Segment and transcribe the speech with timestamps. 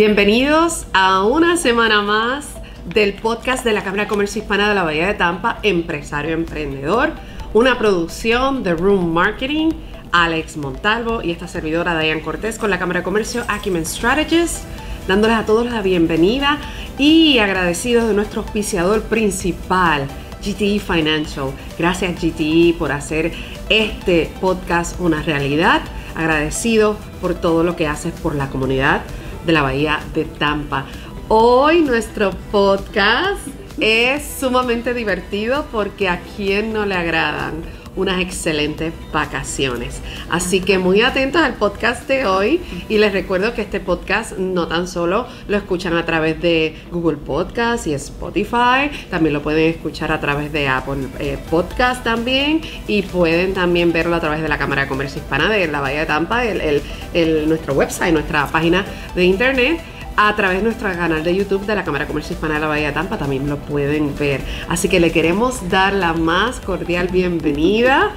[0.00, 2.46] Bienvenidos a una semana más
[2.84, 7.10] del podcast de la Cámara de Comercio Hispana de la Bahía de Tampa, Empresario Emprendedor,
[7.52, 9.70] una producción de Room Marketing,
[10.12, 14.62] Alex Montalvo y esta servidora Diane Cortés con la Cámara de Comercio Acumen Strategist,
[15.08, 16.58] dándoles a todos la bienvenida
[16.96, 20.06] y agradecidos de nuestro auspiciador principal,
[20.40, 21.50] GTE Financial.
[21.76, 23.32] Gracias GTE por hacer
[23.68, 25.82] este podcast una realidad.
[26.14, 29.02] Agradecido por todo lo que haces por la comunidad
[29.44, 30.84] de la Bahía de Tampa.
[31.28, 33.46] Hoy nuestro podcast
[33.80, 37.62] es sumamente divertido porque a quien no le agradan
[37.98, 40.00] unas excelentes vacaciones.
[40.30, 44.68] Así que muy atentos al podcast de hoy y les recuerdo que este podcast no
[44.68, 50.12] tan solo lo escuchan a través de Google Podcast y Spotify, también lo pueden escuchar
[50.12, 54.58] a través de Apple eh, Podcast también y pueden también verlo a través de la
[54.58, 58.84] Cámara de Comercio Hispana de la Bahía de Tampa, el, nuestro website, nuestra página
[59.16, 59.80] de internet
[60.20, 62.88] a través de nuestro canal de YouTube de la Cámara Comercio Hispana de la Bahía
[62.88, 64.40] de Tampa también lo pueden ver.
[64.68, 68.10] Así que le queremos dar la más cordial bienvenida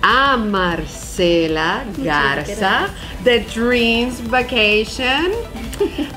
[0.00, 2.86] a Marcela Garza
[3.24, 5.32] de Dreams Vacation.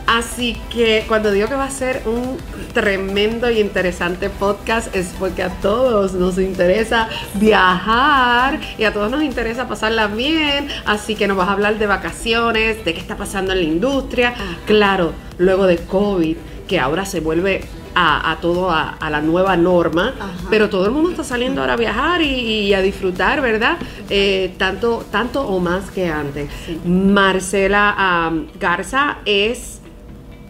[0.08, 2.38] Así que cuando digo que va a ser un
[2.74, 9.24] tremendo y interesante podcast es porque a todos nos interesa viajar y a todos nos
[9.24, 10.68] interesa pasarla bien.
[10.86, 14.34] Así que nos vas a hablar de vacaciones, de qué está pasando en la industria.
[14.66, 17.62] Claro, luego de COVID, que ahora se vuelve
[17.96, 20.14] a, todo a, la nueva norma,
[20.50, 23.78] pero todo el mundo está saliendo ahora a viajar y, a disfrutar, ¿verdad?
[24.10, 26.50] Eh, tanto, tanto o más que antes.
[26.86, 29.83] Marcela Garza es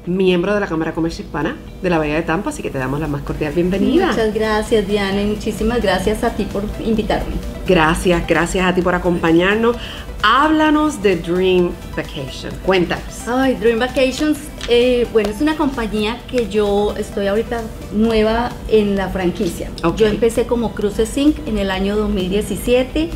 [0.06, 2.78] miembro de la Cámara de Comercio Hispana de la Bahía de Tampa, así que te
[2.78, 4.08] damos la más cordial bienvenida.
[4.08, 7.34] Muchas gracias, Diana, y muchísimas gracias a ti por invitarme.
[7.68, 9.78] Gracias, gracias a ti por acompañarnos.
[10.22, 12.54] Háblanos de Dream Vacation.
[12.66, 13.28] Cuéntanos.
[13.28, 14.38] Ay, Dream Vacations,
[14.70, 17.62] eh, bueno, es una compañía que yo estoy ahorita
[17.92, 19.70] nueva en la franquicia.
[19.98, 21.46] Yo empecé como Cruises Inc.
[21.46, 23.10] en el año 2017.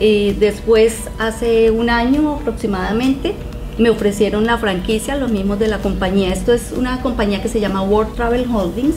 [0.00, 3.34] y después, hace un año aproximadamente,
[3.78, 6.32] me ofrecieron la franquicia, los mismos de la compañía.
[6.32, 8.96] Esto es una compañía que se llama World Travel Holdings,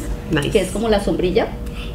[0.52, 1.50] que es como la sombrilla.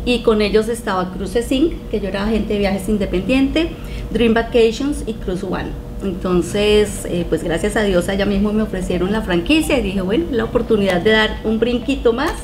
[0.05, 3.71] Y con ellos estaba Cruises Inc., que yo era agente de viajes independiente,
[4.13, 5.71] Dream Vacations y Cruise One.
[6.05, 10.27] Entonces, eh, pues gracias a Dios allá mismo me ofrecieron la franquicia y dije, bueno,
[10.31, 12.35] la oportunidad de dar un brinquito más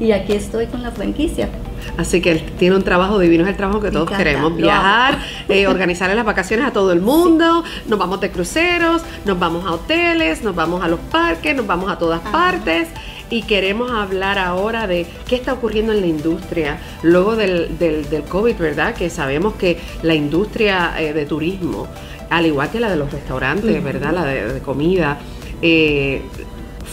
[0.00, 1.48] y aquí estoy con la franquicia.
[1.96, 5.66] Así que él tiene un trabajo divino, es el trabajo que todos queremos, viajar, eh,
[5.68, 10.42] organizarle las vacaciones a todo el mundo, nos vamos de cruceros, nos vamos a hoteles,
[10.42, 12.88] nos vamos a los parques, nos vamos a todas partes
[13.32, 18.56] y queremos hablar ahora de qué está ocurriendo en la industria luego del, del, COVID,
[18.56, 18.94] ¿verdad?
[18.94, 21.88] Que sabemos que la industria eh, de turismo,
[22.28, 24.12] al igual que la de los restaurantes, ¿verdad?
[24.12, 25.18] La de, comida,
[25.62, 26.20] eh,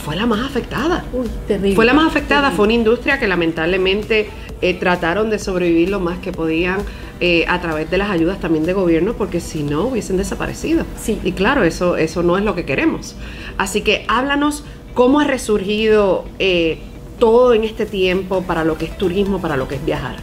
[0.06, 1.04] fue la más afectada.
[1.46, 1.76] terrible.
[1.76, 4.30] Fue la más afectada, fue una industria que lamentablemente
[4.62, 6.80] eh, trataron de sobrevivir lo más que podían
[7.22, 10.86] eh, a través de las ayudas también de gobierno, porque si no hubiesen desaparecido.
[10.98, 11.20] Sí.
[11.24, 13.16] Y claro, eso, eso no es lo que queremos.
[13.58, 16.80] Así que háblanos cómo ha resurgido eh,
[17.20, 20.18] todo en este tiempo para lo que es turismo, para lo que es viajar.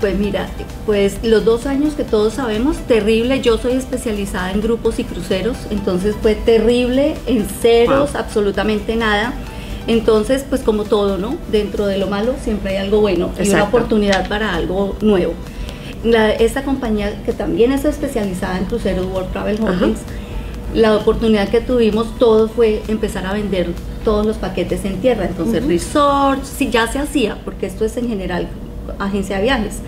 [0.00, 0.48] Pues mira,
[0.84, 3.40] pues los dos años que todos sabemos, terrible.
[3.40, 9.32] Yo soy especializada en grupos y cruceros, entonces fue terrible, en ceros, absolutamente nada.
[9.86, 11.36] Entonces, pues como todo, ¿no?
[11.50, 15.34] Dentro de lo malo siempre hay algo bueno y una oportunidad para algo nuevo.
[16.38, 20.00] esta compañía que también es especializada en cruceros World Travel Holdings,
[20.74, 23.70] la oportunidad que tuvimos todos fue empezar a vender
[24.04, 25.26] todos los paquetes en tierra.
[25.26, 28.48] Entonces, resorts, sí, ya se hacía, porque esto es en general
[28.98, 29.80] agencia de viajes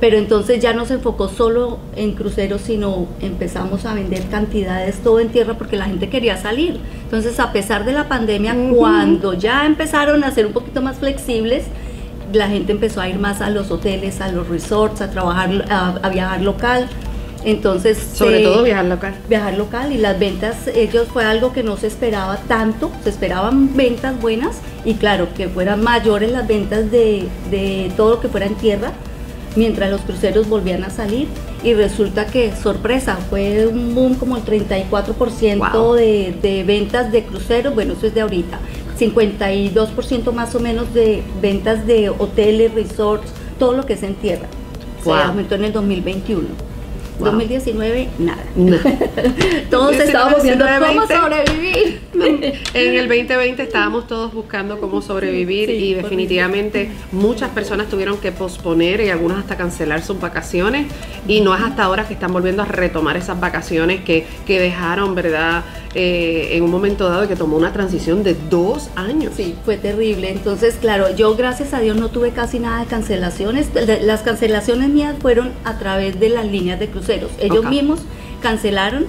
[0.00, 5.20] pero entonces ya no se enfocó solo en cruceros, sino empezamos a vender cantidades todo
[5.20, 6.80] en tierra porque la gente quería salir.
[7.04, 11.64] Entonces, a pesar de la pandemia, cuando ya empezaron a ser un poquito más flexibles,
[12.32, 16.08] la gente empezó a ir más a los hoteles, a los resorts, a trabajar, a,
[16.08, 16.88] viajar local.
[17.44, 19.14] Entonces, sobre todo viajar local.
[19.28, 23.76] Viajar local y las ventas, ellos fue algo que no se esperaba tanto, se esperaban
[23.76, 28.46] ventas buenas y claro, que fueran mayores las ventas de, de todo lo que fuera
[28.46, 28.92] en tierra
[29.56, 31.28] mientras los cruceros volvían a salir
[31.62, 37.74] y resulta que, sorpresa, fue un boom como el 34% de, de ventas de cruceros,
[37.74, 38.60] bueno, eso es de ahorita,
[38.98, 44.46] 52% más o menos de ventas de hoteles, resorts, todo lo que es en tierra.
[45.02, 46.69] Se aumentó en el 2021.
[47.20, 48.42] 2019, nada.
[49.70, 52.00] todos estábamos viendo cómo sobrevivir.
[52.74, 59.00] en el 2020 estábamos todos buscando cómo sobrevivir y definitivamente muchas personas tuvieron que posponer
[59.00, 60.86] y algunas hasta cancelar sus vacaciones
[61.26, 65.14] y no es hasta ahora que están volviendo a retomar esas vacaciones que, que dejaron,
[65.14, 65.64] ¿verdad?
[65.94, 69.32] Eh, en un momento dado que tomó una transición de dos años.
[69.36, 70.30] Sí, fue terrible.
[70.30, 73.70] Entonces, claro, yo gracias a Dios no tuve casi nada de cancelaciones.
[74.02, 77.30] Las cancelaciones mías fueron a través de las líneas de cruceros.
[77.40, 78.00] Ellos mismos
[78.40, 79.06] cancelaron,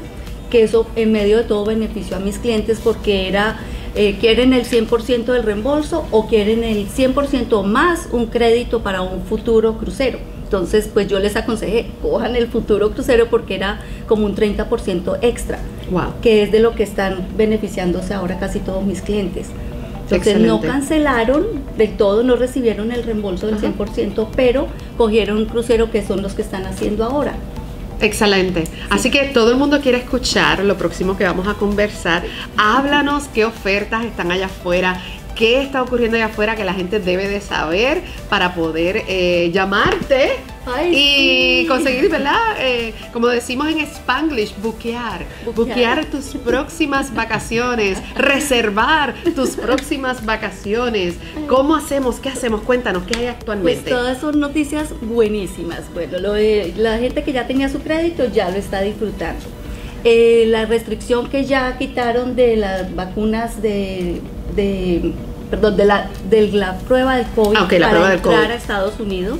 [0.50, 3.60] que eso en medio de todo benefició a mis clientes porque era
[3.94, 9.24] eh, quieren el 100% del reembolso o quieren el 100% más un crédito para un
[9.24, 10.20] futuro crucero.
[10.52, 15.60] Entonces, pues yo les aconsejé, cojan el futuro crucero porque era como un 30% extra,
[15.90, 16.16] wow.
[16.22, 19.48] que es de lo que están beneficiándose ahora casi todos mis clientes.
[20.10, 21.46] Entonces no cancelaron
[21.78, 24.68] del todo, no recibieron el reembolso del 100%, pero
[24.98, 27.34] cogieron un crucero que son los que están haciendo ahora.
[28.02, 28.66] Excelente.
[28.90, 32.24] Así que todo el mundo quiere escuchar lo próximo que vamos a conversar.
[32.58, 35.00] Háblanos qué ofertas están allá afuera,
[35.36, 40.32] qué está ocurriendo allá afuera que la gente debe de saber para poder eh, llamarte
[40.92, 42.56] y conseguir, ¿verdad?
[42.60, 45.26] Eh, como decimos en Spanglish, buquear,
[45.56, 46.06] buquear.
[46.06, 51.16] tus próximas vacaciones, reservar tus próximas vacaciones.
[51.48, 52.18] ¿Cómo hacemos?
[52.18, 52.62] ¿Qué hacemos?
[52.62, 53.82] Cuéntanos, ¿qué hay actualmente?
[53.82, 55.92] Pues todas son noticias buenísimas.
[55.94, 59.44] Bueno, lo de la gente que ya tenía su crédito ya lo está disfrutando.
[60.04, 64.20] Eh, la restricción que ya quitaron de las vacunas de,
[65.50, 69.40] perdón, de la, de la prueba del COVID ah, para prueba entrar a Estados Unidos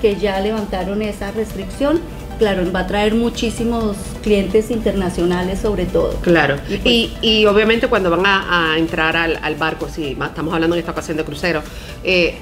[0.00, 2.00] que ya levantaron esa restricción.
[2.38, 6.14] Claro, va a traer muchísimos clientes internacionales sobre todo.
[6.22, 10.92] Claro, y, pues obviamente cuando van a, entrar al, barco, si estamos hablando en esta
[10.92, 11.62] ocasión de crucero,
[12.02, 12.36] eh,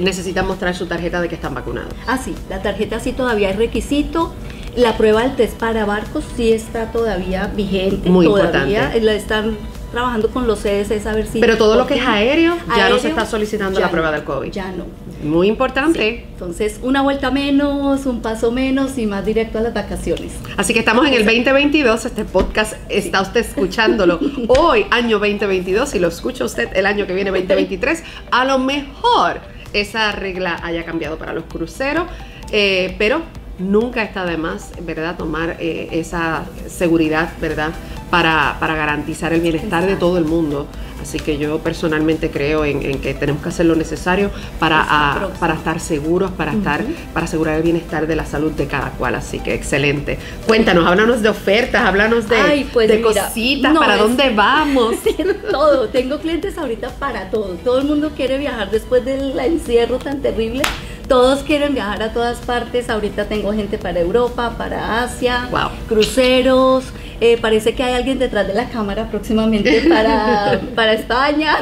[0.00, 1.92] necesitan mostrar su tarjeta de que están vacunados.
[2.06, 4.32] Ah, sí, la tarjeta sí todavía es requisito.
[4.76, 8.08] La prueba del test para barcos sí está todavía vigente.
[8.08, 9.00] Muy todavía importante.
[9.00, 9.56] La están
[9.92, 11.38] trabajando con los CDC a ver si...
[11.38, 14.50] Pero todo lo que es aéreo, ya no se está solicitando la prueba del COVID.
[14.50, 14.86] Ya no.
[15.22, 16.26] Muy importante.
[16.32, 20.32] Entonces, una vuelta menos, un paso menos y más directo a las vacaciones.
[20.56, 24.18] Así que estamos en el 2022, este podcast está usted escuchándolo
[24.48, 28.02] hoy, año 2022, si lo escucha usted el año que viene, 2023,
[28.32, 29.40] a lo mejor
[29.72, 32.06] esa regla haya cambiado para los cruceros,
[32.50, 33.22] eh, pero
[33.62, 37.72] nunca está de más, ¿verdad?, tomar eh, esa seguridad, ¿verdad?,
[38.10, 40.66] para, para garantizar el bienestar de todo el mundo.
[41.02, 44.30] Así que yo personalmente creo en, que tenemos que hacer lo necesario
[44.60, 48.90] para, para estar seguros, para estar, para asegurar el bienestar de la salud de cada
[48.90, 49.16] cual.
[49.16, 50.18] Así que excelente.
[50.46, 54.94] Cuéntanos, háblanos de ofertas, háblanos de, pues de cositas, para dónde vamos.
[55.50, 57.56] todo, tengo clientes ahorita para todo.
[57.64, 60.62] Todo el mundo quiere viajar después del encierro tan terrible.
[61.08, 62.88] Todos quieren viajar a todas partes.
[62.88, 65.48] Ahorita tengo gente para Europa, para Asia,
[65.88, 66.84] cruceros.
[67.20, 71.56] Eh, parece que hay alguien detrás de la cámara próximamente para, para España.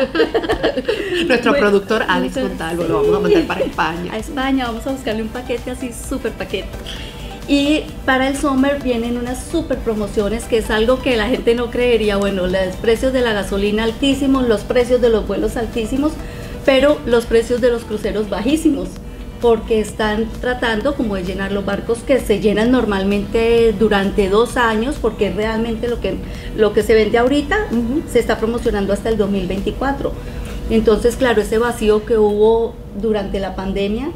[1.27, 4.13] Nuestro productor Alex Montalvo lo vamos a mandar para España.
[4.13, 6.69] A España, vamos a buscarle un paquete así, súper paquete.
[7.47, 11.71] Y para el summer vienen unas super promociones que es algo que la gente no
[11.71, 12.17] creería.
[12.17, 16.13] Bueno, los precios de la gasolina altísimos, los precios de los vuelos altísimos,
[16.65, 18.89] pero los precios de los cruceros bajísimos
[19.41, 24.97] porque están tratando como de llenar los barcos que se llenan normalmente durante dos años,
[25.01, 26.17] porque realmente lo que,
[26.57, 27.69] lo que se vende ahorita
[28.11, 30.13] se está promocionando hasta el 2024.
[30.71, 34.11] Entonces, claro, ese vacío que hubo durante la pandemia,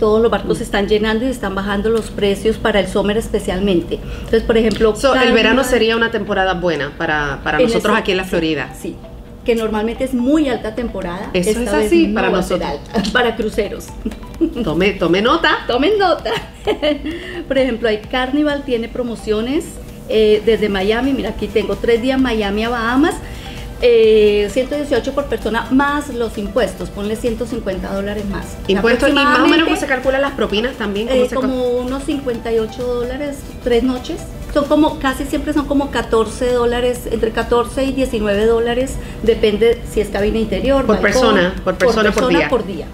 [0.00, 4.00] todos los barcos se están llenando y están bajando los precios para el summer especialmente.
[4.16, 4.94] Entonces, por ejemplo...
[5.22, 8.74] el verano sería una temporada buena para, para nosotros aquí en la Florida.
[8.76, 8.96] Sí,
[9.44, 11.30] que normalmente es muy alta temporada.
[11.32, 12.80] Eso es así para nosotros.
[13.12, 13.86] para cruceros.
[14.62, 15.58] Tome, tome nota.
[15.66, 16.32] Tomen nota.
[17.48, 19.64] Por ejemplo, hay Carnival, tiene promociones
[20.08, 21.12] eh, desde Miami.
[21.12, 23.14] Mira, aquí tengo tres días Miami a Bahamas.
[23.82, 28.56] 118 eh, por persona más los impuestos, ponle 150 dólares más.
[28.68, 31.08] Impuestos y más o menos cómo se calculan las propinas también.
[31.10, 34.20] Eh, como unos 58 dólares, tres noches
[34.52, 40.00] son como, casi siempre son como 14 dólares, entre 14 y 19 dólares, depende si
[40.00, 40.84] es cabina interior.
[40.84, 42.48] Por persona, por persona por, día.
[42.48, 42.86] Por día,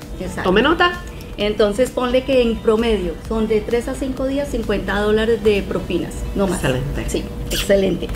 [0.43, 1.01] Tome nota.
[1.37, 6.15] Entonces ponle que en promedio son de 3 a 5 días 50 dólares de propinas,
[6.35, 6.65] no más.
[6.65, 7.05] Excelente.
[7.09, 8.09] Sí, excelente.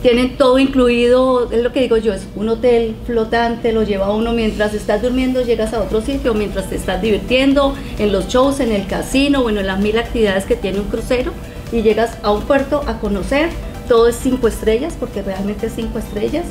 [0.00, 4.32] Tienen todo incluido, es lo que digo yo, es un hotel flotante, lo lleva uno
[4.32, 8.72] mientras estás durmiendo, llegas a otro sitio, mientras te estás divirtiendo, en los shows, en
[8.72, 11.30] el casino, bueno, en las mil actividades que tiene un crucero
[11.72, 13.48] y llegas a un puerto a conocer,
[13.88, 16.44] todo es cinco estrellas, porque realmente es cinco estrellas.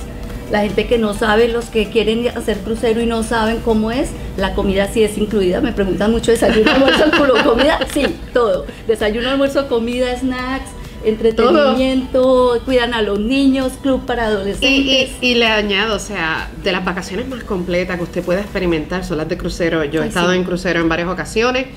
[0.51, 4.09] La gente que no sabe, los que quieren hacer crucero y no saben cómo es,
[4.35, 5.61] la comida sí es incluida.
[5.61, 7.05] Me preguntan mucho desayuno, almuerzo,
[7.45, 7.79] comida.
[7.93, 8.65] Sí, todo.
[8.85, 10.69] Desayuno, almuerzo, comida, snacks,
[11.05, 15.11] entretenimiento, cuidan a los niños, club para adolescentes.
[15.21, 19.19] Y, le añado, o sea, de las vacaciones más completas que usted pueda experimentar son
[19.19, 19.85] las de crucero.
[19.85, 21.67] Yo he estado en crucero en varias ocasiones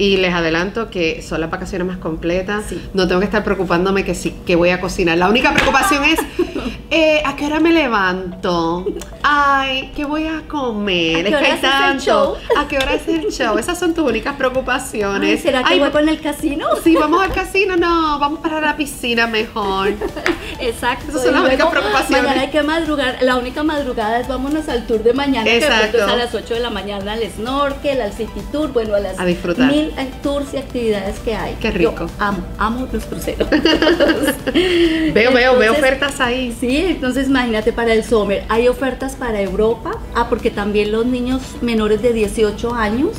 [0.00, 2.64] y les adelanto que son las vacaciones más completas.
[2.94, 5.18] No tengo que estar preocupándome que sí, que voy a cocinar.
[5.18, 6.18] La única preocupación es
[6.90, 8.86] eh, ¿a qué hora me levanto?
[9.22, 11.26] Ay, ¿qué voy a comer?
[11.26, 12.34] ¿A qué hora que hay es el show?
[12.56, 13.58] ¿A qué hora es el show?
[13.58, 15.42] Esas son tus únicas Ay, preocupaciones.
[15.42, 16.66] ¿Será que Ay, voy con el casino?
[16.82, 19.88] Sí, vamos al casino, no, vamos para la piscina mejor.
[20.60, 21.10] Exacto.
[21.10, 22.22] Esas son las únicas preocupaciones.
[22.24, 23.18] Mañana hay que madrugar.
[23.22, 25.44] La única madrugada es vámonos al tour de mañana.
[25.44, 25.98] que Exacto.
[25.98, 29.18] es a las 8 de la mañana al snorkel, al city tour, bueno, a las
[29.18, 29.66] A disfrutar.
[29.70, 31.54] mil eh, tours y actividades que hay.
[31.60, 32.06] Qué rico.
[32.06, 33.48] Yo amo, amo los cruceros.
[35.14, 36.49] Veo, veo, veo ofertas ahí.
[36.58, 38.44] Sí, entonces imagínate para el summer.
[38.48, 39.92] Hay ofertas para Europa.
[40.14, 43.10] Ah, porque también los niños menores de 18 años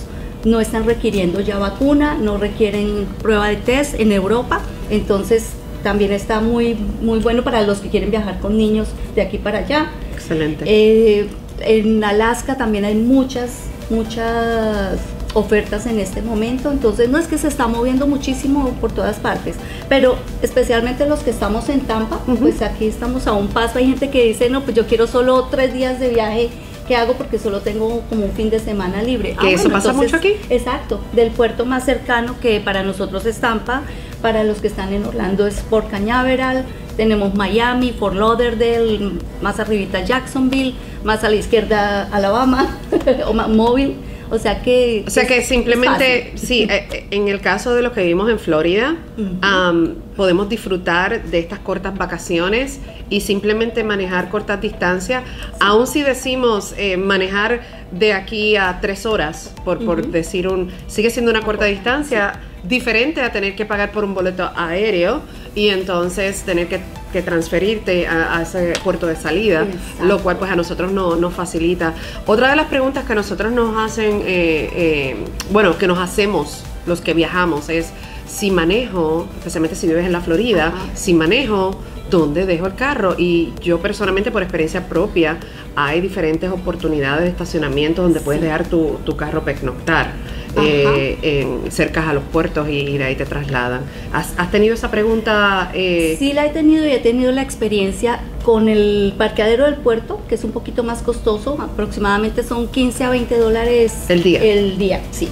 [0.44, 4.62] no están requiriendo ya vacuna, no requieren prueba de test en Europa.
[4.90, 5.52] Entonces
[5.84, 9.60] también está muy, muy bueno para los que quieren viajar con niños de aquí para
[9.60, 9.92] allá.
[10.14, 10.66] Excelente.
[10.68, 11.28] Eh,
[11.60, 15.00] en Alaska también hay muchas, muchas
[15.34, 19.56] ofertas en este momento, entonces no es que se está moviendo muchísimo por todas partes,
[19.88, 24.10] pero especialmente los que estamos en Tampa, pues aquí estamos a un paso, hay gente
[24.10, 26.50] que dice, no, pues yo quiero solo tres días de viaje,
[26.88, 27.14] ¿qué hago?
[27.14, 29.38] Porque solo tengo como un fin de semana libre.
[29.40, 30.34] ¿Que eso pasa mucho aquí?
[30.50, 33.84] Exacto, del puerto más cercano que para nosotros es Tampa,
[34.22, 36.66] para los que están en Orlando es Port Cañaveral,
[36.98, 42.78] tenemos Miami, Fort Lauderdale, más arribita Jacksonville, más a la izquierda Alabama,
[43.28, 43.96] o móvil,
[44.32, 45.04] o sea que...
[45.06, 48.02] O sea que es- simplemente, es sí, eh, eh, en el caso de los que
[48.02, 48.96] vivimos en Florida,
[49.42, 55.24] am, podemos disfrutar de estas cortas vacaciones y simplemente manejar cortas distancias.
[55.60, 57.62] Aún si decimos eh, manejar
[57.92, 63.32] de aquí a tres horas, por, decir un, sigue siendo una corta distancia, diferente a
[63.32, 65.22] tener que pagar por un boleto aéreo
[65.56, 66.80] y entonces tener que,
[67.12, 70.06] que transferirte a, a ese puerto de salida, Exacto.
[70.06, 71.94] lo cual pues a nosotros no- nos facilita.
[72.25, 75.15] Otra de las preguntas que nosotros nos hacen, eh, eh,
[75.51, 77.91] bueno, que nos hacemos los que viajamos es
[78.27, 80.77] si manejo, especialmente si vives en la Florida, Ajá.
[80.96, 81.77] si manejo,
[82.10, 83.15] ¿dónde dejo el carro?
[83.18, 85.38] Y yo personalmente por experiencia propia,
[85.75, 90.12] hay diferentes oportunidades de estacionamiento donde puedes dejar tu, tu carro pernoctar.
[90.58, 93.81] Eh, en, cercas a los puertos y, y de ahí te trasladan.
[94.13, 95.72] ¿Has, has tenido esa pregunta?
[95.74, 100.20] eh, Sí la he tenido y he tenido la experiencia con el parqueadero del puerto,
[100.27, 104.43] que es un poquito más costoso, aproximadamente son 15 a 20 dólares El día.
[104.43, 105.27] El día, sí.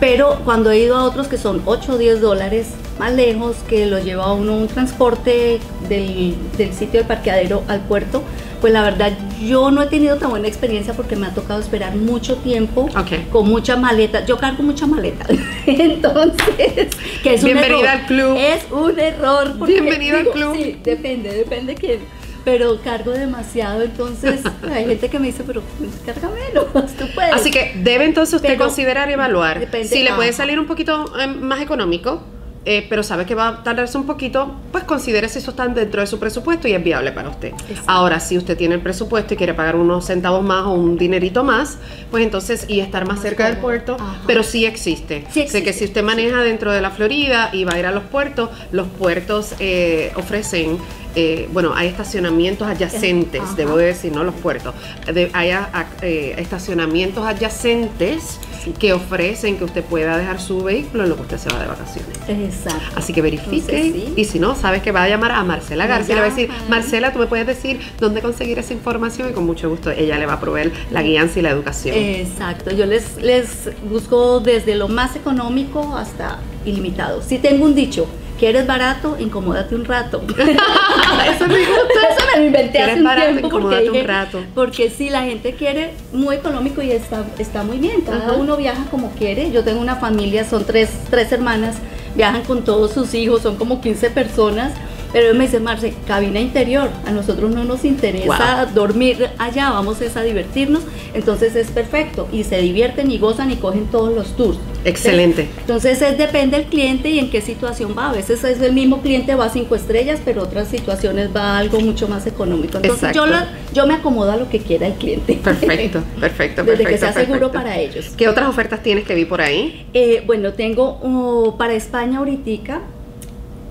[0.00, 3.84] Pero cuando he ido a otros que son 8 o 10 dólares más lejos, que
[3.86, 8.22] lo lleva a uno un transporte del, del sitio del parqueadero al puerto,
[8.62, 11.96] pues la verdad yo no he tenido tan buena experiencia porque me ha tocado esperar
[11.96, 13.30] mucho tiempo Ok.
[13.30, 14.24] con mucha maleta.
[14.26, 15.26] Yo cargo mucha maleta.
[15.66, 16.88] Entonces,
[17.22, 17.88] que es un Bienvenida error.
[17.88, 18.36] al club.
[18.38, 19.54] Es un error.
[19.58, 20.54] porque, Bienvenida al club.
[20.56, 22.00] Sí, depende, depende quién.
[22.44, 24.40] Pero cargo demasiado, entonces
[24.72, 26.66] hay gente que me dice, pero pues, carga menos,
[26.96, 27.32] tú puedes.
[27.34, 30.66] Así que debe entonces usted Pero considerar y evaluar depende- si le puede salir un
[30.66, 32.22] poquito eh, más económico,
[32.66, 36.00] eh, pero sabe que va a tardarse un poquito, pues considere si eso está dentro
[36.02, 37.48] de su presupuesto y es viable para usted.
[37.68, 37.82] Exacto.
[37.86, 41.42] Ahora, si usted tiene el presupuesto y quiere pagar unos centavos más o un dinerito
[41.42, 41.78] más,
[42.10, 44.18] pues entonces y estar más, Más cerca del puerto, Ajá.
[44.26, 45.24] pero sí existe.
[45.32, 47.86] Sí Sé que existe, si usted maneja dentro de la Florida y va a ir
[47.86, 50.78] a los puertos, los puertos eh, ofrecen,
[51.16, 53.54] eh, bueno, hay estacionamientos adyacentes, Ajá.
[53.56, 54.74] debo de decir, no los puertos.
[55.12, 58.38] De- hay a- a- eh, estacionamientos adyacentes.
[58.78, 61.66] Que ofrecen que usted pueda dejar su vehículo en lo que usted se va de
[61.68, 62.18] vacaciones.
[62.28, 62.80] Exacto.
[62.96, 64.12] Así que verifique Entonces, sí.
[64.16, 66.30] y si no, sabes que va a llamar a Marcela García y le va a
[66.30, 66.50] decir.
[66.68, 70.26] Marcela, tú me puedes decir dónde conseguir esa información y con mucho gusto ella le
[70.26, 71.96] va a proveer la guianza y la educación.
[71.96, 77.22] Exacto, yo les, les busco desde lo más económico hasta ilimitado.
[77.22, 78.06] Si tengo un dicho,
[78.40, 80.20] quieres barato, incomódate un rato.
[80.28, 81.62] Eso me.
[81.62, 83.28] Eso me lo inventé ¿Quieres hace un barato?
[83.28, 84.40] tiempo porque, Incomódate un dije- rato.
[84.54, 88.32] porque si la gente quiere muy económico y está, está muy bien, cada Ajá.
[88.32, 89.50] uno viaja como quiere.
[89.52, 91.76] Yo tengo una familia, son tres, tres hermanas,
[92.16, 94.72] viajan con todos sus hijos, son como 15 personas.
[95.12, 100.00] Pero él me dice, Marce, cabina interior, a nosotros no nos interesa dormir allá, vamos
[100.00, 100.82] es a divertirnos,
[101.14, 104.58] entonces es perfecto, y se divierten y gozan y cogen todos los tours.
[104.84, 105.48] Excelente.
[105.58, 108.10] Entonces es, depende del cliente y en qué situación va.
[108.10, 111.58] A veces es el mismo cliente va a cinco estrellas, pero otras situaciones va a
[111.58, 112.78] algo mucho más económico.
[112.78, 113.26] Entonces yo, Exacto.
[113.26, 115.34] la- yo me acomodo a lo que quiera el cliente.
[115.42, 116.90] Perfecto, perfecto, Desde perfecto.
[116.92, 117.52] que sea seguro perfecto.
[117.58, 118.06] para ellos.
[118.16, 119.86] ¿Qué otras ofertas tienes que vi por ahí?
[119.92, 122.80] Eh, bueno, tengo uh, para España ahorita,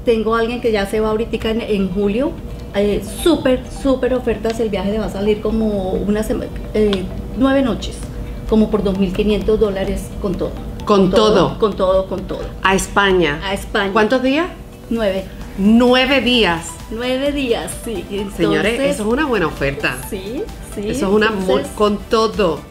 [0.09, 2.31] tengo alguien que ya se va ahorita en, en julio.
[2.73, 4.59] Eh, súper, súper ofertas.
[4.59, 6.49] El viaje le va a salir como una semana,
[7.37, 7.95] nueve noches,
[8.49, 10.49] como por 2.500 dólares con todo.
[10.83, 11.59] Con todo.
[11.59, 12.41] Con todo, con todo.
[12.63, 13.39] A España.
[13.43, 13.93] A España.
[13.93, 14.47] ¿Cuántos días?
[14.89, 15.25] Nueve.
[15.59, 16.65] Nueve días.
[16.89, 18.03] Nueve días, sí.
[18.09, 19.95] Entonces, Señores, eso es una buena oferta.
[20.09, 20.41] Sí,
[20.73, 20.89] sí.
[20.89, 22.61] Eso es una entonces, con todo.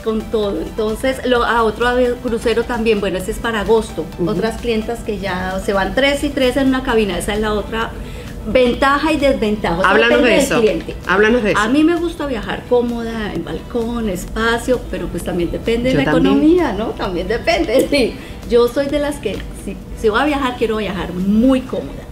[0.00, 0.60] Con todo.
[0.60, 1.88] Entonces, lo, a otro
[2.22, 4.04] crucero también, bueno, ese es para agosto.
[4.26, 7.52] Otras clientas que ya se van tres y tres en una cabina, esa es la
[7.54, 7.90] otra
[8.46, 9.78] Ventaja y desventaja.
[9.78, 10.62] o sea, Háblanos de eso.
[11.06, 11.60] Háblanos de eso.
[11.60, 16.04] A mí me gusta viajar cómoda, en balcón, espacio, pero pues también depende de la
[16.04, 16.34] también.
[16.34, 16.86] economía, ¿no?
[16.86, 18.14] También depende, sí.
[18.48, 22.09] Yo soy de las que, si, si voy a viajar, quiero viajar muy cómoda.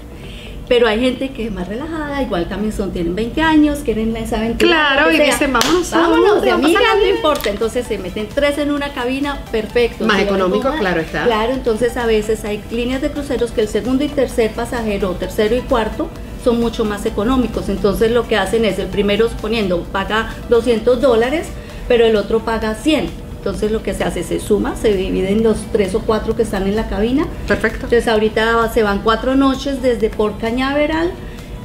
[0.68, 4.36] Pero hay gente que es más relajada, igual también son, tienen 20 años, quieren esa
[4.36, 4.68] aventura.
[4.68, 7.48] Claro, y dicen, vámonos, vámonos, vámonos, de amigas, no importa.
[7.48, 10.04] Entonces se meten tres en una cabina, perfecto.
[10.04, 11.24] Más económico, claro está.
[11.24, 15.14] Claro, entonces a veces hay líneas de cruceros que el segundo y tercer pasajero, o
[15.14, 16.10] tercero y cuarto,
[16.44, 17.70] son mucho más económicos.
[17.70, 21.48] Entonces lo que hacen es, el primero suponiendo paga 200 dólares,
[21.88, 23.27] pero el otro paga 100.
[23.48, 26.66] Entonces lo que se hace, se suma, se dividen los tres o cuatro que están
[26.66, 27.26] en la cabina.
[27.46, 27.84] Perfecto.
[27.84, 31.10] Entonces ahorita se van cuatro noches desde Port Cañaveral,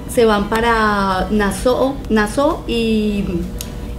[0.09, 3.23] se van para Nassau, Nassau y,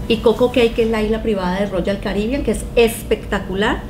[0.09, 3.83] y Coco Cay, que es la isla privada de Royal Caribbean, que es espectacular.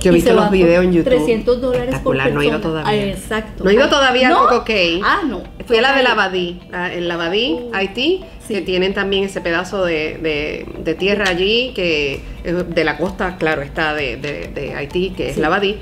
[0.00, 1.10] Yo he visto los por videos en YouTube.
[1.10, 2.82] 300 dólares por Espectacular, no he ido persona.
[2.82, 3.02] todavía.
[3.02, 3.64] Ah, exacto.
[3.64, 4.40] No he ido todavía ¿no?
[4.42, 5.00] al Coco Cay.
[5.04, 5.42] Ah, no.
[5.66, 6.08] Fui a la de Toca ir.
[6.08, 8.20] Lavadí, la- en Lavadí, Uh, Haití,
[8.50, 8.54] sí.
[8.56, 13.62] que tienen también ese pedazo de, de- de tierra allí, que de la costa, claro,
[13.62, 15.40] está de, de- Haití, que es Sí.
[15.40, 15.76] Lavadí,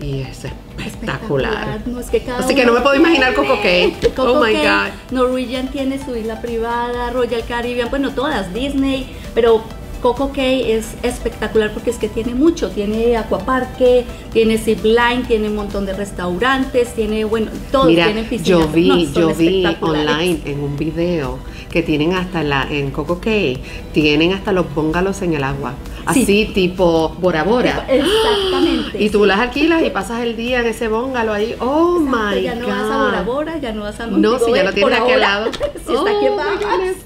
[0.00, 0.46] y es
[0.84, 1.80] espectacular.
[1.86, 3.34] No, es que cada Así que no me puedo imaginar.
[3.34, 3.94] Coco Cay.
[4.16, 5.12] Coco Oh my Cay, God.
[5.12, 9.62] Norwegian tiene su isla privada, Royal Caribbean, bueno, todas, Disney, pero
[10.02, 15.54] Coco Cay es espectacular porque es que tiene mucho, tiene acuaparque, tiene zipline, tiene un
[15.54, 18.46] montón de restaurantes, tiene, bueno, todo, Mira, tiene piscinas.
[18.48, 21.38] yo vi, No, yo vi online en un video
[21.72, 23.58] que tienen hasta la en Coco Cay,
[23.92, 25.74] tienen hasta los bungalows en el agua,
[26.12, 26.22] Sí.
[26.22, 27.86] así tipo Bora Bora.
[27.88, 29.02] Exactamente.
[29.02, 31.54] Y tú las alquilas y pasas el día en ese bungalow ahí.
[31.58, 32.72] Oh Exacto, my ya no god.
[32.72, 35.20] vas a Bora Bora, ya no vas a No, si ya lo tienes aquí al
[35.20, 35.50] lado.
[35.86, 36.96] si está aquí Oh.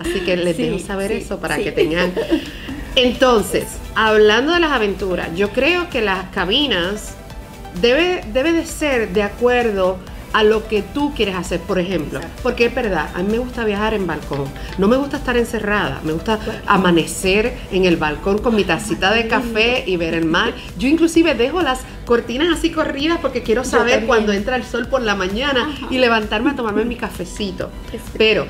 [0.00, 2.12] Así que les Sí, dejo saber eso para que tengan.
[2.96, 7.14] Entonces, hablando de las aventuras, yo creo que las cabinas
[7.80, 9.98] debe, debe de ser de acuerdo
[10.34, 12.18] a lo que tú quieres hacer, por ejemplo.
[12.18, 12.42] Exacto.
[12.42, 14.44] Porque es verdad, a mí me gusta viajar en balcón.
[14.78, 19.28] No me gusta estar encerrada, me gusta amanecer en el balcón con mi tacita de
[19.28, 20.52] café y ver el mar.
[20.76, 25.02] Yo inclusive dejo las cortinas así corridas porque quiero saber cuando entra el sol por
[25.02, 25.86] la mañana Ajá.
[25.88, 27.70] y levantarme a tomarme mi cafecito.
[28.18, 28.46] Pero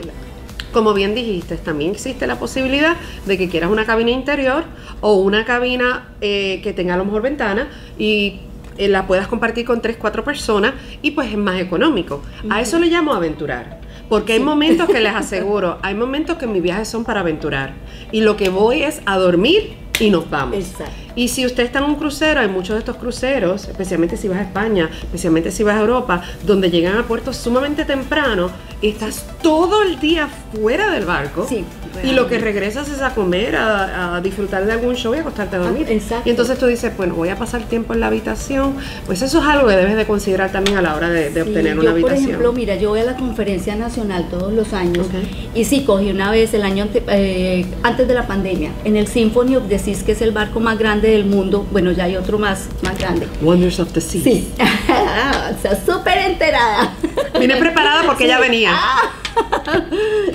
[0.72, 4.64] como bien dijiste, también existe la posibilidad de que quieras una cabina interior
[5.02, 7.68] o una cabina eh, que tenga a lo mejor ventana
[7.98, 8.40] y
[8.78, 12.22] eh, la puedas compartir con tres, cuatro personas y pues es más económico.
[12.50, 13.80] A eso le llamo aventurar.
[14.08, 17.74] Porque hay momentos que les aseguro, hay momentos que mis viajes son para aventurar.
[18.12, 20.56] Y lo que voy es a dormir y nos vamos.
[20.56, 21.03] Exacto.
[21.16, 24.38] Y si usted está en un crucero, hay muchos de estos cruceros, especialmente si vas
[24.38, 28.50] a España, especialmente si vas a Europa, donde llegan a puertos sumamente temprano,
[28.80, 31.46] y estás todo el día fuera del barco.
[31.48, 31.64] Sí,
[32.02, 35.56] y lo que regresas es a comer, a, a disfrutar de algún show y acostarte
[35.56, 35.86] a dormir.
[35.88, 36.28] Ah, exacto.
[36.28, 38.74] Y entonces tú dices, bueno, voy a pasar tiempo en la habitación.
[39.06, 41.48] Pues eso es algo que debes de considerar también a la hora de, de Sí,
[41.48, 42.24] obtener yo, una por habitación.
[42.30, 45.06] ejemplo, mira, yo voy a la conferencia nacional todos los años
[45.54, 49.06] y sí, cogí una vez el año ante- eh, antes de la pandemia en el
[49.06, 51.66] Symphony of the Seas, que es el barco más grande del mundo.
[51.70, 53.26] Bueno, ya hay otro más, más grande.
[53.42, 54.22] Wonders of the Sea.
[54.22, 56.94] Sí, o sea, súper enterada.
[57.38, 58.72] Vine preparada porque ya venía.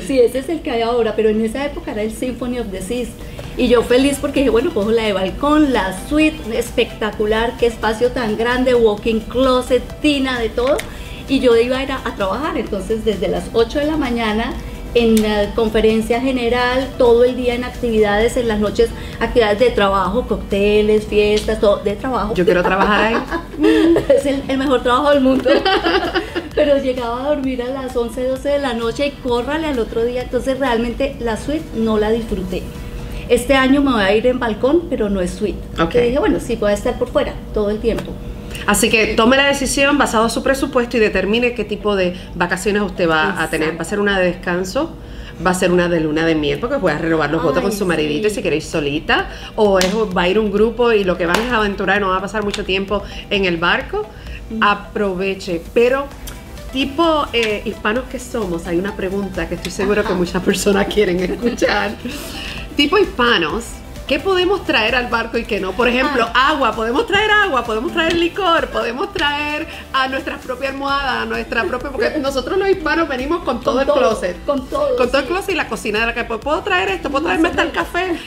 [0.05, 2.67] Sí, ese es el que hay ahora, pero en esa época era el Symphony of
[2.71, 3.09] the Seas.
[3.57, 8.11] Y yo feliz porque dije, bueno, cojo la de balcón, la suite, espectacular, qué espacio
[8.11, 10.77] tan grande, walking closet, tina, de todo.
[11.27, 14.53] Y yo iba a ir a, a trabajar, entonces desde las 8 de la mañana
[14.95, 20.27] en la conferencia general, todo el día en actividades, en las noches actividades de trabajo,
[20.27, 22.33] cócteles, fiestas, todo de trabajo.
[22.33, 23.15] Yo quiero trabajar ahí.
[24.09, 25.49] es el, el mejor trabajo del mundo.
[26.55, 30.03] Pero llegaba a dormir a las 11, 12 de la noche y córrale al otro
[30.03, 30.23] día.
[30.23, 32.63] Entonces realmente la suite no la disfruté.
[33.29, 35.59] Este año me voy a ir en balcón, pero no es suite.
[35.79, 35.89] Ok.
[35.89, 38.11] Que dije, bueno, sí, voy a estar por fuera todo el tiempo.
[38.67, 42.81] Así que tome la decisión basado en su presupuesto y determine qué tipo de vacaciones
[42.83, 43.77] usted va a tener.
[43.77, 44.95] ¿Va a ser una de descanso?
[45.45, 46.59] ¿Va a ser una de luna de miel?
[46.59, 48.37] Porque puedes renovar los votos con su maridito y sí.
[48.37, 49.29] si queréis solita.
[49.55, 52.01] ¿O es, va a ir un grupo y lo que van es a aventurar y
[52.01, 54.05] no va a pasar mucho tiempo en el barco?
[54.59, 55.61] Aproveche.
[55.73, 56.07] Pero
[56.71, 61.19] tipo eh, hispanos que somos, hay una pregunta que estoy seguro que muchas personas quieren
[61.19, 61.95] escuchar.
[62.75, 63.63] tipo hispanos,
[64.09, 65.71] ¿qué podemos traer al barco y qué no?
[65.73, 71.21] Por ejemplo, agua, podemos traer agua, podemos traer licor, podemos traer a nuestras propias almohadas,
[71.21, 74.45] a nuestra propia, porque nosotros los hispanos venimos con todo Con el todo, closet.
[74.45, 77.11] con todo, Con todo el closet y la cocina de la que puedo traer esto,
[77.11, 78.19] puedo traerme hasta el café.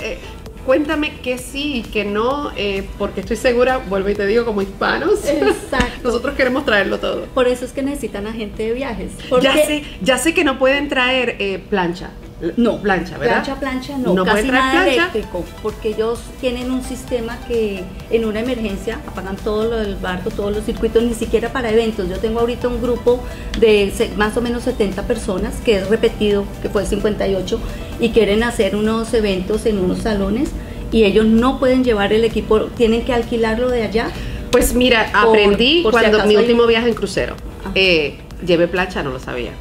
[0.00, 0.18] Eh,
[0.64, 4.62] Cuéntame que sí y que no, eh, porque estoy segura, vuelvo y te digo, como
[4.62, 5.86] hispanos, Exacto.
[6.02, 7.26] nosotros queremos traerlo todo.
[7.26, 9.12] Por eso es que necesitan agente de viajes.
[9.28, 12.10] Porque Ya sé, ya sé que no pueden traer eh, plancha.
[12.56, 13.44] No, plancha, ¿verdad?
[13.44, 19.00] Plancha, plancha, no, casi nada eléctrico, porque ellos tienen un sistema que en una emergencia
[19.06, 22.08] apagan todo lo del barco, todos los circuitos, ni siquiera para eventos.
[22.10, 23.22] Yo tengo ahorita un grupo
[23.58, 27.58] de más o menos 70 personas, que es repetido, que fue 58,
[28.00, 30.50] y quieren hacer unos eventos en unos salones
[30.92, 34.10] y ellos no pueden llevar el equipo, tienen que alquilarlo de allá.
[34.50, 37.34] Pues mira, aprendí cuando mi último viaje en crucero.
[37.74, 39.52] Eh, llevé plancha, no lo sabía.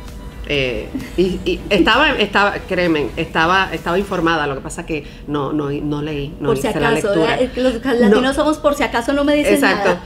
[0.48, 6.02] Eh, y, estaba, estaba, créeme, estaba, estaba informada, lo que pasa que no, no, no
[6.02, 7.40] leí, no hice la lectura.
[7.40, 9.98] Eh, los latinos somos por si acaso no me dicen Exacto.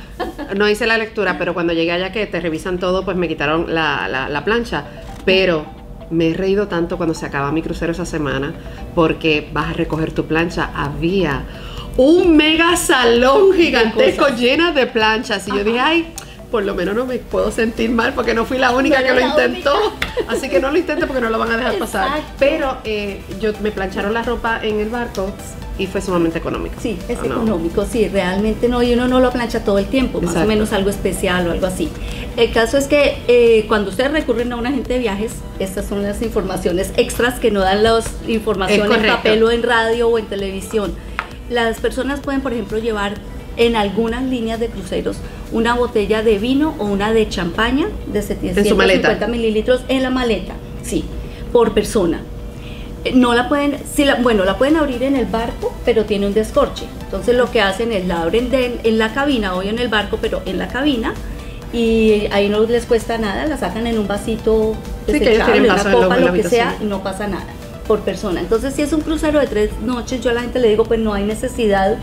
[0.56, 3.73] No hice la lectura, pero cuando llegué allá que te revisan todo, pues me quitaron
[3.73, 4.86] la, la, plancha.
[5.25, 5.65] Pero
[6.10, 8.54] me he reído tanto cuando se acaba mi crucero esa semana,
[8.95, 10.71] porque vas a recoger tu plancha.
[10.73, 11.43] Había
[11.97, 15.47] un mega salón gigantesco lleno de planchas.
[15.47, 16.13] Y yo dije, ay,
[16.52, 19.22] por lo menos no me puedo sentir mal porque no fui la única que lo
[19.22, 19.74] intentó.
[20.28, 22.22] Así que no lo intento porque no lo van a dejar pasar.
[22.38, 25.32] Pero eh, yo me plancharon la ropa en el barco
[25.80, 26.76] y fue sumamente económico.
[26.82, 30.36] Sí, es económico, sí, realmente no, y uno no lo plancha todo el tiempo, más
[30.36, 31.90] o menos algo especial o algo así.
[32.36, 36.04] El caso es que eh, cuando ustedes recurren a un agente de viajes, estas son
[36.04, 40.26] las informaciones extras que no dan las informaciones en papel o en radio o en
[40.26, 40.94] televisión.
[41.50, 43.14] Las personas pueden, por ejemplo, llevar
[43.60, 45.17] en algunas líneas de cruceros
[45.52, 51.04] una botella de vino o una de champaña de 750 mililitros en la maleta, sí,
[51.52, 52.22] por persona.
[53.04, 56.28] Eh, no la pueden, si la, bueno, la pueden abrir en el barco, pero tiene
[56.28, 56.86] un descorche.
[57.04, 60.41] Entonces lo que hacen es la abren en la cabina, hoy en el barco, pero
[60.45, 61.13] en la cabina,
[61.74, 66.34] y ahí no les cuesta nada, la sacan en un vasito desechable, una copa, lo
[66.34, 67.45] que sea, y no pasa nada
[67.88, 68.39] por persona.
[68.39, 71.00] Entonces si es un crucero de tres noches, yo a la gente le digo, pues
[71.00, 71.98] no hay necesidad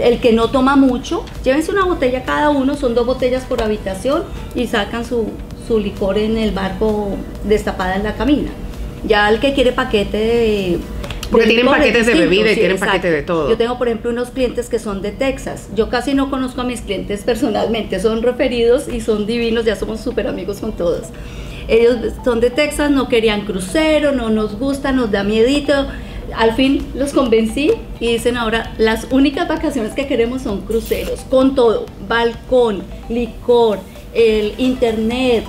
[0.00, 4.24] el que no toma mucho, llévense una botella cada uno, son dos botellas por habitación
[4.54, 5.30] y sacan su,
[5.78, 7.08] licor en el barco
[7.44, 8.50] destapada en la cabina.
[9.04, 10.78] Ya el que quiere paquete de...
[11.30, 13.48] Porque tienen paquetes de bebida y tienen paquetes de todo.
[13.48, 15.68] Yo tengo, por ejemplo, unos clientes que son de Texas.
[15.74, 20.00] Yo casi no conozco a mis clientes personalmente, son referidos y son divinos, ya somos
[20.00, 21.08] súper amigos con todos.
[21.66, 25.88] Ellos son de Texas, no querían crucero, no nos gusta, nos da miedito
[26.34, 31.54] al fin los convencí y dicen ahora, las únicas vacaciones que queremos son cruceros, con
[31.54, 33.78] todo, balcón, licor,
[34.14, 35.44] el internet,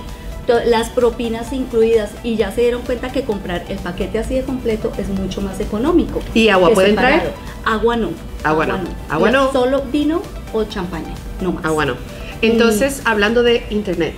[0.66, 4.92] las propinas incluidas y ya se dieron cuenta que comprar el paquete así de completo
[4.96, 6.20] es mucho más económico.
[6.34, 7.32] ¿Y agua pueden traer?
[7.64, 8.10] Agua no.
[8.44, 8.78] Agua no.
[9.08, 9.52] Agua no.
[9.52, 11.64] Solo vino o champaña, no más.
[11.64, 11.96] Agua no.
[12.40, 14.14] Entonces, hablando de internet,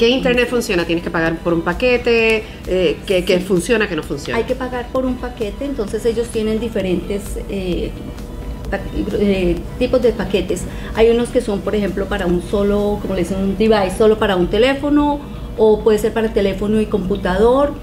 [0.00, 0.86] ¿Qué internet funciona?
[0.86, 2.42] ¿Tienes que pagar por un paquete?
[2.66, 4.38] Eh, ¿qué, funciona, qué no funciona?
[4.38, 7.90] Hay que pagar por un paquete, entonces ellos tienen diferentes eh,
[9.18, 10.62] eh, tipos de paquetes.
[10.94, 14.18] Hay unos que son, por ejemplo, para un solo, como le dicen, un device, solo
[14.18, 15.20] para un teléfono,
[15.58, 17.74] o puede ser para teléfono y computador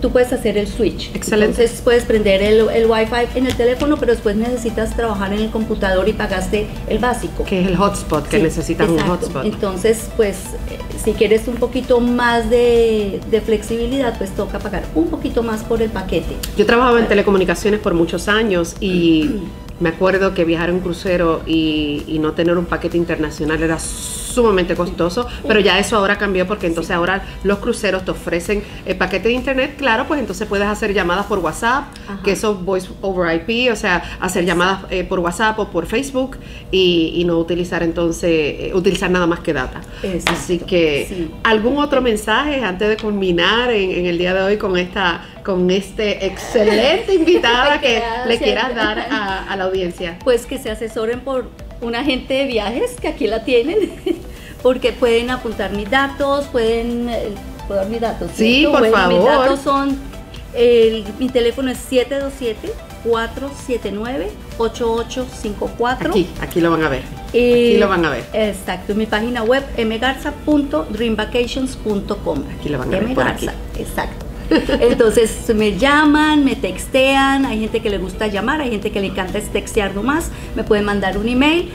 [0.00, 1.14] tú puedes hacer el switch.
[1.14, 1.62] Excelente.
[1.62, 5.50] Entonces puedes prender el, el Wi-Fi en el teléfono, pero después necesitas trabajar en el
[5.50, 7.44] computador y pagaste el básico.
[7.44, 9.44] Que es el hotspot, que necesitas un hotspot.
[9.44, 10.36] Entonces, pues,
[10.70, 15.62] eh, si quieres un poquito más de, de, flexibilidad, pues toca pagar un poquito más
[15.62, 16.34] por el paquete.
[16.56, 19.40] Yo trabajaba en telecomunicaciones por muchos años y
[19.80, 23.78] me acuerdo que viajar en crucero y, y no tener un paquete internacional era
[24.30, 28.96] sumamente costoso, pero ya eso ahora cambió porque entonces ahora los cruceros te ofrecen el
[28.96, 31.84] paquete de internet, claro, pues entonces puedes hacer llamadas por WhatsApp,
[32.24, 36.36] que eso voice over IP, o sea, hacer llamadas eh, por WhatsApp o por Facebook
[36.70, 39.80] y, no utilizar entonces, eh, utilizar nada más que data.
[40.26, 45.22] Así que, ¿algún otro mensaje antes de culminar en, el día de hoy con esta
[45.44, 50.18] con este excelente invitada que le quieras dar a, a la audiencia?
[50.24, 51.48] Pues que se asesoren por
[51.80, 53.90] un agente de viajes, que aquí la tienen,
[54.62, 57.08] porque pueden apuntar mis datos, pueden...
[57.08, 57.28] Eh,
[57.66, 58.30] ¿Puedo dar mis datos?
[58.34, 59.14] Sí, por favor.
[59.14, 59.96] Mis datos son,
[61.20, 62.72] mi teléfono es 727
[63.04, 66.10] 479 8854.
[66.10, 67.02] Aquí, aquí lo van a ver.
[67.28, 68.24] aquí lo van a ver.
[68.32, 72.42] Exacto, mi página web mgarza.dreamvacations.com.
[72.58, 73.48] Aquí lo van a ver por aquí.
[73.78, 74.29] Exacto.
[74.80, 79.08] Entonces me llaman, me textean, hay gente que le gusta llamar, hay gente que le
[79.08, 81.70] encanta textear nomás, me pueden mandar un email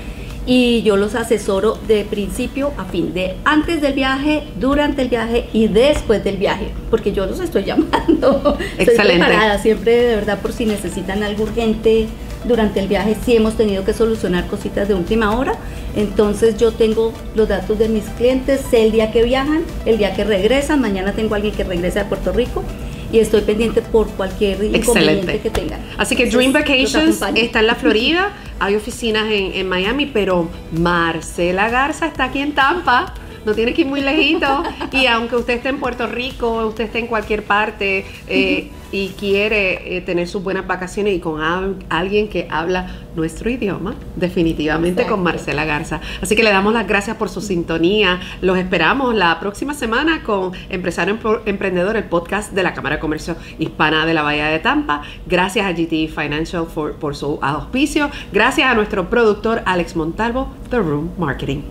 [0.46, 5.50] y yo los asesoro de principio a fin, de antes del viaje, durante el viaje
[5.54, 8.58] y después del viaje, porque yo los estoy llamando.
[8.78, 8.92] Excelente.
[8.92, 12.08] Estoy preparada siempre de verdad por si necesitan algo urgente
[12.48, 15.54] durante el viaje, si hemos tenido que solucionar cositas de última hora.
[15.96, 20.14] Entonces yo tengo los datos de mis clientes, sé el día que viajan, el día
[20.14, 22.64] que regresan, mañana tengo alguien que regresa de Puerto Rico
[23.12, 25.80] y estoy pendiente por cualquier inconveniente que tengan.
[25.98, 32.08] Así que Dream Vacations está en la Florida, hay oficinas en, Miami, pero Marcela Garza
[32.08, 33.14] está aquí en Tampa
[33.46, 34.64] no tiene que ir muy lejito.
[34.92, 39.98] Y aunque usted esté en Puerto Rico, usted esté en cualquier parte eh, y quiere
[39.98, 41.42] eh, tener sus buenas vacaciones y con
[41.90, 46.02] alguien que habla nuestro idioma, definitivamente con Marcela Garza.
[46.22, 48.20] Así que le damos las gracias por su sintonía.
[48.42, 53.36] Los esperamos la próxima semana con Empresario Emprendedor, el podcast de la Cámara de Comercio
[53.60, 55.02] Hispana de la Bahía de Tampa.
[55.28, 58.10] Gracias a GT Financial por su auspicio.
[58.32, 61.62] Gracias a nuestro productor Alex Montalvo, The Room Marketing.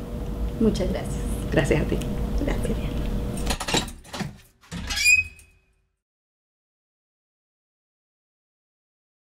[0.61, 1.24] Muchas gracias.
[1.55, 1.97] Gracias a ti.
[2.45, 2.94] Gracias.